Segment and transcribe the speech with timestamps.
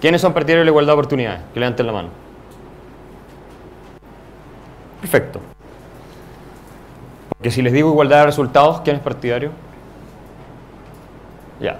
[0.00, 1.40] ¿Quiénes son partidarios de la igualdad de oportunidades?
[1.52, 2.08] Que levanten la mano.
[5.00, 5.40] Perfecto.
[7.28, 9.50] Porque si les digo igualdad de resultados, ¿quién es partidario?
[11.60, 11.78] Ya.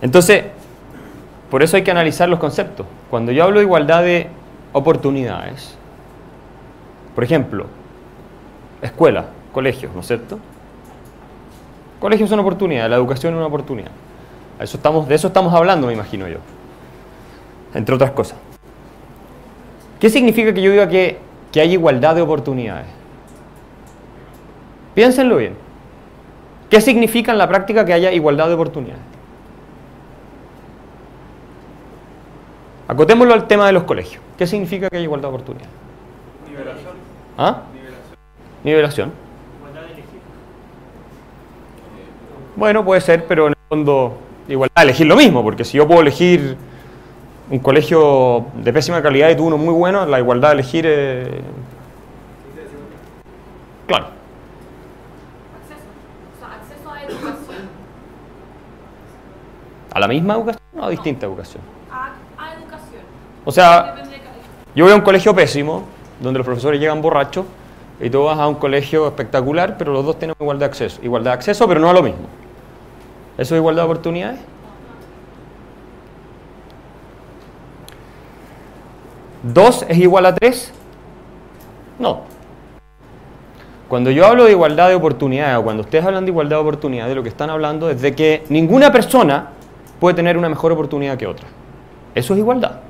[0.00, 0.44] Entonces,
[1.50, 2.86] por eso hay que analizar los conceptos.
[3.10, 4.28] Cuando yo hablo de igualdad de
[4.72, 5.76] oportunidades,
[7.14, 7.66] por ejemplo,
[8.80, 10.38] escuela, colegios, ¿no es cierto?
[12.02, 13.92] Colegios son oportunidades, la educación es una oportunidad.
[14.58, 16.38] Eso estamos, de eso estamos hablando, me imagino yo.
[17.74, 18.36] Entre otras cosas.
[20.00, 21.20] ¿Qué significa que yo diga que,
[21.52, 22.88] que hay igualdad de oportunidades?
[24.96, 25.54] Piénsenlo bien.
[26.68, 29.04] ¿Qué significa en la práctica que haya igualdad de oportunidades?
[32.88, 34.20] Acotémoslo al tema de los colegios.
[34.36, 35.70] ¿Qué significa que haya igualdad de oportunidades?
[36.50, 36.94] Nivelación.
[37.38, 37.62] ¿Ah?
[37.72, 38.16] Nivelación.
[38.64, 39.12] Nivelación.
[39.60, 40.12] Igualdad de elegir.
[42.54, 45.86] Bueno, puede ser, pero en el fondo igualdad de elegir lo mismo, porque si yo
[45.86, 46.56] puedo elegir
[47.50, 51.28] un colegio de pésima calidad y tú uno muy bueno, la igualdad de elegir es...
[53.86, 54.06] Claro.
[55.60, 55.86] Acceso.
[56.34, 57.68] O sea, acceso a educación.
[59.92, 61.62] ¿A la misma educación o a distinta educación?
[61.90, 63.02] A, a educación.
[63.44, 63.96] O sea,
[64.74, 65.84] yo voy a un colegio pésimo,
[66.20, 67.44] donde los profesores llegan borrachos,
[68.00, 71.00] y tú vas a un colegio espectacular, pero los dos tienen igualdad de acceso.
[71.02, 72.26] Igualdad de acceso, pero no a lo mismo.
[73.38, 74.40] ¿Eso es igualdad de oportunidades?
[79.42, 80.72] ¿Dos es igual a tres?
[81.98, 82.20] No.
[83.88, 87.14] Cuando yo hablo de igualdad de oportunidades, o cuando ustedes hablan de igualdad de oportunidades,
[87.14, 89.50] lo que están hablando es de que ninguna persona
[90.00, 91.46] puede tener una mejor oportunidad que otra.
[92.14, 92.80] Eso es igualdad.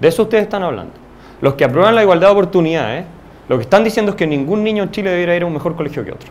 [0.00, 0.92] De eso ustedes están hablando.
[1.40, 3.04] Los que aprueban la igualdad de oportunidades,
[3.48, 5.76] lo que están diciendo es que ningún niño en Chile debería ir a un mejor
[5.76, 6.30] colegio que otro.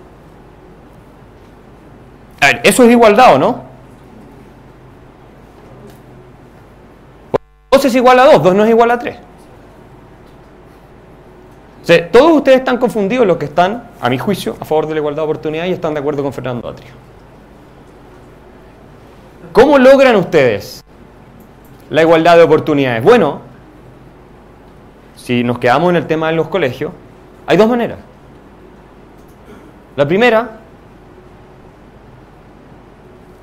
[2.64, 3.64] ¿Eso es igualdad o no?
[7.72, 9.18] 2 es igual a 2, 2 no es igual a 3.
[11.82, 14.94] O sea, todos ustedes están confundidos los que están, a mi juicio, a favor de
[14.94, 16.92] la igualdad de oportunidades y están de acuerdo con Fernando Atrio.
[19.54, 20.84] ¿Cómo logran ustedes
[21.90, 23.04] la igualdad de oportunidades?
[23.04, 23.42] Bueno,
[25.16, 26.92] si nos quedamos en el tema de los colegios,
[27.48, 28.00] hay dos maneras.
[29.96, 30.59] La primera,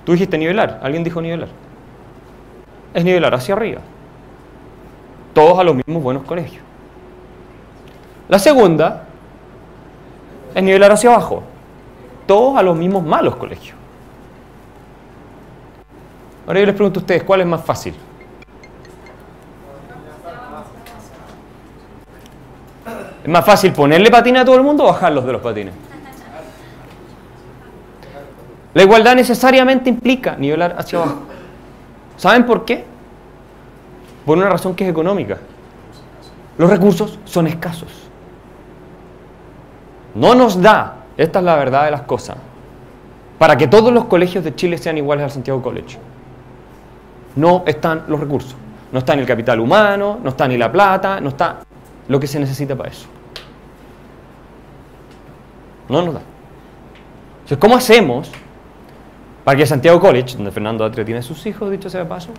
[0.06, 1.49] tú dijiste nivelar, alguien dijo nivelar.
[2.94, 3.81] Es nivelar hacia arriba.
[5.34, 6.62] Todos a los mismos buenos colegios.
[8.28, 9.03] La segunda
[10.55, 11.43] es nivelar hacia abajo.
[12.27, 13.77] Todos a los mismos malos colegios.
[16.47, 17.94] Ahora yo les pregunto a ustedes, ¿cuál es más fácil?
[23.25, 25.75] ¿Es más fácil ponerle patines a todo el mundo o bajarlos de los patines?
[28.76, 31.20] La igualdad necesariamente implica nivelar hacia abajo.
[32.19, 32.84] ¿Saben por qué?
[34.26, 35.38] Por una razón que es económica.
[36.59, 37.88] Los recursos son escasos.
[40.14, 42.37] No nos da, esta es la verdad de las cosas,
[43.38, 45.97] para que todos los colegios de Chile sean iguales al Santiago College.
[47.34, 48.56] No están los recursos.
[48.93, 51.60] No está ni el capital humano, no está ni la plata, no está
[52.08, 53.06] lo que se necesita para eso.
[55.88, 56.20] No nos da.
[57.37, 58.31] Entonces, ¿cómo hacemos
[59.46, 62.30] para que Santiago College, donde Fernando Atria tiene sus hijos, dicho sea de paso,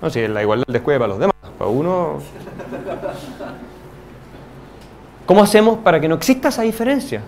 [0.00, 2.20] no, si la igualdad del descueve para los demás, para uno...
[5.26, 7.20] ¿Cómo hacemos para que no exista esa diferencia?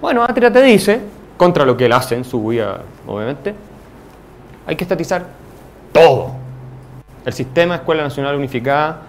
[0.00, 1.02] Bueno, Atria te dice,
[1.36, 3.54] contra lo que él hace en su guía, obviamente,
[4.66, 5.26] hay que estatizar
[5.92, 6.30] todo.
[7.26, 9.02] El sistema de Escuela Nacional Unificada,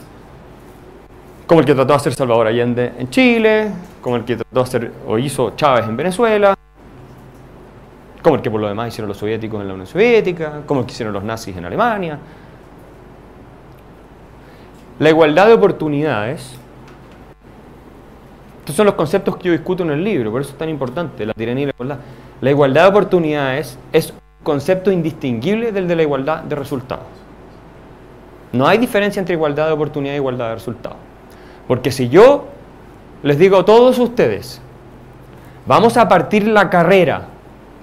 [1.47, 3.71] como el que trató de hacer Salvador Allende en Chile,
[4.01, 6.55] como el que trató hacer o hizo Chávez en Venezuela,
[8.21, 10.85] como el que por lo demás hicieron los soviéticos en la Unión Soviética, como el
[10.85, 12.19] que hicieron los nazis en Alemania.
[14.99, 16.57] La igualdad de oportunidades,
[18.59, 21.25] estos son los conceptos que yo discuto en el libro, por eso es tan importante
[21.25, 21.97] la tiranía y la igualdad.
[22.41, 27.05] La igualdad de oportunidades es un concepto indistinguible del de la igualdad de resultados.
[28.51, 30.97] No hay diferencia entre igualdad de oportunidad e igualdad de resultados.
[31.67, 32.47] Porque si yo
[33.23, 34.61] les digo a todos ustedes,
[35.65, 37.23] vamos a partir la carrera,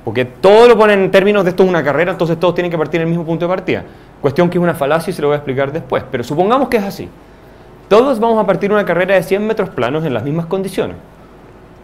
[0.05, 2.79] porque todo lo ponen en términos de esto es una carrera, entonces todos tienen que
[2.79, 3.85] partir en el mismo punto de partida.
[4.21, 6.79] Cuestión que es una falacia y se lo voy a explicar después, pero supongamos que
[6.79, 7.09] es así.
[7.89, 10.97] Todos vamos a partir una carrera de 100 metros planos en las mismas condiciones.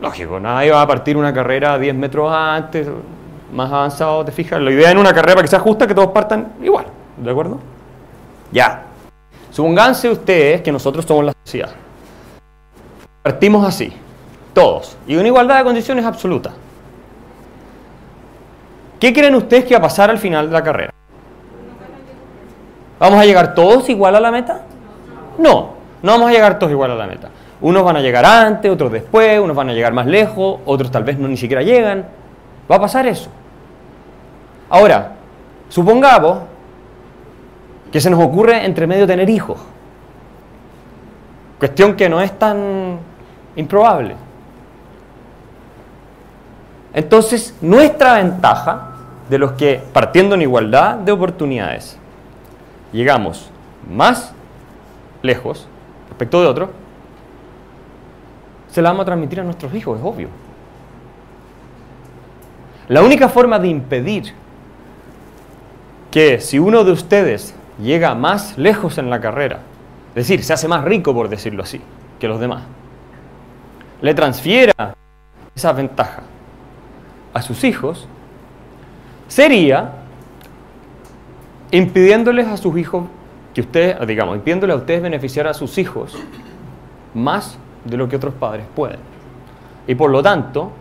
[0.00, 2.88] Lógico, nadie va a partir una carrera 10 metros antes,
[3.52, 4.60] más avanzado, te fijas.
[4.60, 7.60] La idea en una carrera para que sea justa que todos partan igual, ¿de acuerdo?
[8.50, 8.84] Ya.
[9.50, 11.70] Supónganse ustedes que nosotros somos la sociedad.
[13.22, 13.92] Partimos así.
[14.52, 14.96] Todos.
[15.06, 16.52] Y una igualdad de condiciones absoluta.
[18.98, 20.92] ¿Qué creen ustedes que va a pasar al final de la carrera?
[22.98, 24.62] ¿Vamos a llegar todos igual a la meta?
[25.38, 25.70] No,
[26.02, 27.28] no vamos a llegar todos igual a la meta.
[27.60, 31.04] Unos van a llegar antes, otros después, unos van a llegar más lejos, otros tal
[31.04, 32.06] vez no ni siquiera llegan.
[32.70, 33.28] Va a pasar eso.
[34.68, 35.12] Ahora,
[35.68, 36.38] supongamos
[37.90, 39.58] que se nos ocurre entre medio tener hijos.
[41.58, 42.98] Cuestión que no es tan
[43.56, 44.16] improbable.
[46.94, 48.90] Entonces, nuestra ventaja
[49.28, 51.96] de los que, partiendo en igualdad de oportunidades,
[52.92, 53.50] llegamos
[53.90, 54.32] más
[55.22, 55.66] lejos
[56.08, 56.70] respecto de otros,
[58.70, 60.28] se la vamos a transmitir a nuestros hijos, es obvio.
[62.88, 64.34] La única forma de impedir
[66.10, 69.60] que si uno de ustedes llega más lejos en la carrera,
[70.10, 71.80] es decir, se hace más rico, por decirlo así,
[72.18, 72.64] que los demás,
[74.02, 74.94] le transfiera
[75.54, 76.22] esa ventaja
[77.32, 78.06] a sus hijos,
[79.28, 79.92] sería
[81.70, 83.04] impidiéndoles a sus hijos
[83.54, 86.18] que ustedes, digamos, impidiéndoles a ustedes beneficiar a sus hijos
[87.14, 89.00] más de lo que otros padres pueden.
[89.86, 90.72] Y por lo tanto,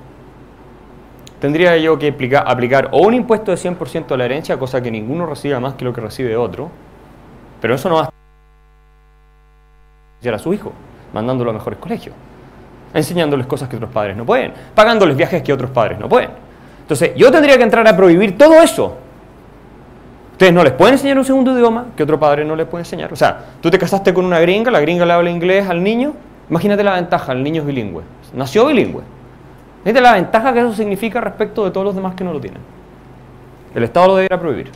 [1.39, 2.15] tendría yo que
[2.45, 5.85] aplicar, o un impuesto de 100% a la herencia, cosa que ninguno reciba más que
[5.85, 6.69] lo que recibe otro,
[7.61, 8.09] pero eso no va a
[10.13, 10.73] beneficiar a su hijo,
[11.13, 12.15] mandándolo a mejores colegios,
[12.93, 16.29] enseñándoles cosas que otros padres no pueden, pagándoles viajes que otros padres no pueden.
[16.81, 18.97] Entonces, yo tendría que entrar a prohibir todo eso.
[20.33, 23.13] Ustedes no les pueden enseñar un segundo idioma que otro padre no les puede enseñar.
[23.13, 26.13] O sea, tú te casaste con una gringa, la gringa le habla inglés al niño,
[26.49, 28.03] imagínate la ventaja, el niño es bilingüe,
[28.33, 29.03] nació bilingüe.
[29.83, 32.61] Fíjate la ventaja que eso significa respecto de todos los demás que no lo tienen.
[33.73, 34.69] El Estado lo debería prohibir.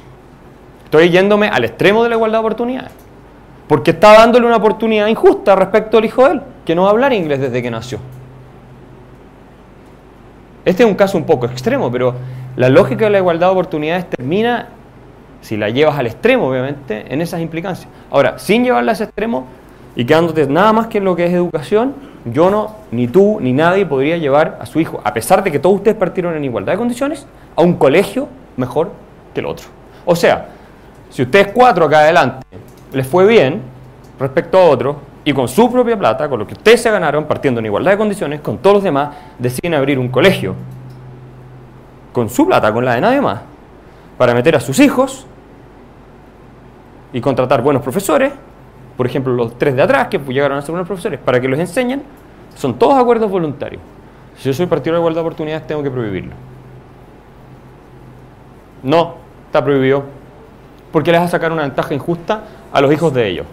[0.86, 2.92] Estoy yéndome al extremo de la igualdad de oportunidades.
[3.68, 7.40] Porque está dándole una oportunidad injusta respecto al hijo de él, que no hablar inglés
[7.40, 8.00] desde que nació.
[10.66, 12.16] Este es un caso un poco extremo, pero
[12.56, 14.70] la lógica de la igualdad de oportunidades termina,
[15.42, 17.88] si la llevas al extremo, obviamente, en esas implicancias.
[18.10, 19.46] Ahora, sin llevarla a ese extremo
[19.96, 21.94] y quedándote nada más que en lo que es educación,
[22.26, 25.60] yo no, ni tú, ni nadie podría llevar a su hijo, a pesar de que
[25.60, 28.28] todos ustedes partieron en igualdad de condiciones, a un colegio
[28.58, 28.92] mejor
[29.36, 29.68] que el otro.
[30.06, 30.48] O sea,
[31.12, 32.46] si ustedes cuatro acá adelante
[32.92, 33.62] les fue bien
[34.20, 34.96] respecto a otros,
[35.28, 37.98] y con su propia plata, con lo que ustedes se ganaron, partiendo en igualdad de
[37.98, 40.54] condiciones, con todos los demás, deciden abrir un colegio
[42.14, 43.42] con su plata, con la de nadie más,
[44.20, 45.26] para meter a sus hijos
[47.12, 48.34] y contratar buenos profesores,
[48.96, 51.60] por ejemplo los tres de atrás que llegaron a ser buenos profesores, para que los
[51.60, 52.04] enseñen,
[52.56, 53.82] son todos acuerdos voluntarios.
[54.38, 56.34] Si yo soy partido de igualdad de oportunidades, tengo que prohibirlo.
[58.84, 59.16] No,
[59.48, 60.04] está prohibido,
[60.92, 63.48] porque les va a sacar una ventaja injusta a los hijos de ellos.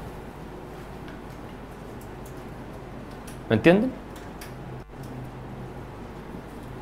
[3.52, 3.90] ¿Me entienden?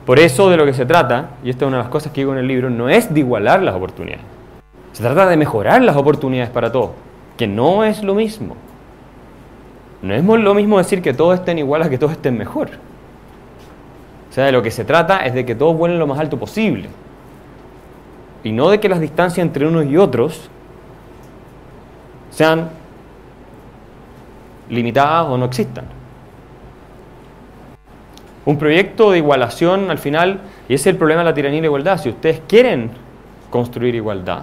[0.07, 2.21] Por eso de lo que se trata, y esta es una de las cosas que
[2.21, 4.25] digo en el libro, no es de igualar las oportunidades.
[4.93, 6.91] Se trata de mejorar las oportunidades para todos,
[7.37, 8.55] que no es lo mismo.
[10.01, 12.69] No es lo mismo decir que todos estén igual a que todos estén mejor.
[14.31, 16.39] O sea, de lo que se trata es de que todos vuelen lo más alto
[16.39, 16.89] posible.
[18.45, 20.49] Y no de que las distancias entre unos y otros
[22.31, 22.71] sean
[24.69, 25.99] limitadas o no existan.
[28.45, 31.63] Un proyecto de igualación al final, y ese es el problema de la tiranía y
[31.63, 32.91] la igualdad, si ustedes quieren
[33.51, 34.43] construir igualdad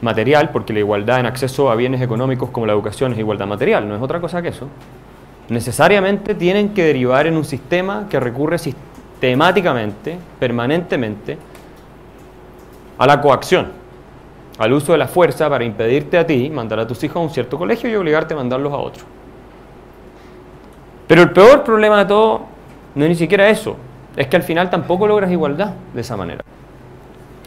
[0.00, 3.88] material, porque la igualdad en acceso a bienes económicos como la educación es igualdad material,
[3.88, 4.68] no es otra cosa que eso,
[5.48, 11.38] necesariamente tienen que derivar en un sistema que recurre sistemáticamente, permanentemente,
[12.98, 13.68] a la coacción,
[14.58, 17.30] al uso de la fuerza para impedirte a ti mandar a tus hijos a un
[17.30, 19.21] cierto colegio y obligarte a mandarlos a otro.
[21.06, 22.42] Pero el peor problema de todo
[22.94, 23.76] no es ni siquiera eso,
[24.16, 26.42] es que al final tampoco logras igualdad de esa manera.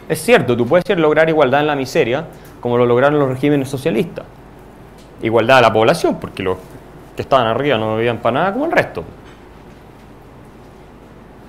[0.08, 2.26] Es cierto, tú puedes lograr igualdad en la miseria,
[2.60, 4.26] como lo lograron los regímenes socialistas.
[5.22, 6.58] Igualdad de la población, porque los
[7.16, 9.04] que estaban arriba no vivían para nada como el resto.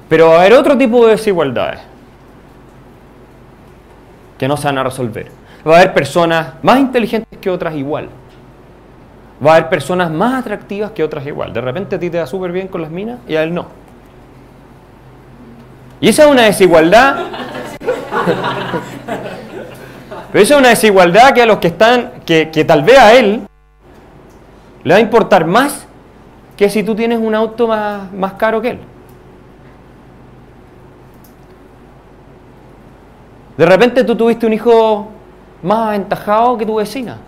[0.08, 1.80] Pero va a haber otro tipo de desigualdades
[4.38, 5.30] que no se van a resolver.
[5.66, 8.08] Va a haber personas más inteligentes que otras igual.
[9.44, 11.52] Va a haber personas más atractivas que otras igual.
[11.52, 13.66] De repente a ti te da súper bien con las minas y a él no.
[16.00, 17.16] Y esa es una desigualdad.
[20.32, 23.14] Pero esa es una desigualdad que a los que están, que, que tal vez a
[23.14, 23.42] él
[24.84, 25.86] le va a importar más
[26.56, 28.78] que si tú tienes un auto más, más caro que él.
[33.56, 35.08] De repente tú tuviste un hijo
[35.62, 37.18] más aventajado que tu vecina.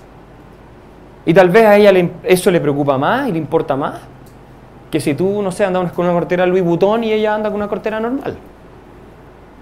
[1.28, 4.00] Y tal vez a ella le- eso le preocupa más y le importa más.
[4.90, 7.56] que si tú, no sé, andas con una cortera Louis Vuitton y ella anda con
[7.56, 8.38] una cortera normal.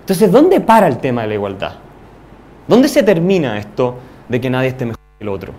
[0.02, 1.72] Entonces, ¿dónde para el tema de la igualdad?
[2.68, 3.96] ¿Dónde se termina esto
[4.28, 5.52] de que nadie esté mejor que el otro?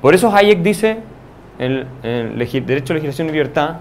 [0.00, 0.98] Por eso Hayek dice
[1.58, 1.88] en,
[2.64, 3.78] Derecho, Legislación y Libertad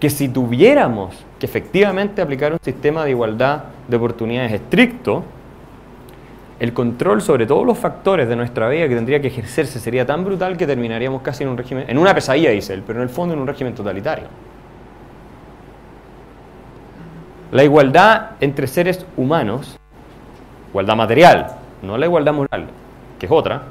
[0.00, 5.22] que si tuviéramos que efectivamente aplicar un sistema de igualdad de oportunidades estricto,
[6.62, 10.24] el control sobre todos los factores de nuestra vida que tendría que ejercerse sería tan
[10.24, 13.08] brutal que terminaríamos casi en un régimen, en una pesadilla, dice él, pero en el
[13.08, 14.26] fondo en un régimen totalitario.
[17.50, 19.76] La igualdad entre seres humanos,
[20.70, 21.48] igualdad material,
[21.82, 22.68] no la igualdad moral,
[23.18, 23.62] que es otra,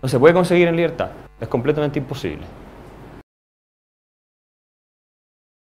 [0.00, 2.46] no se puede conseguir en libertad, es completamente imposible.